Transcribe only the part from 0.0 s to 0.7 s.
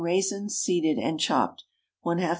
raisins,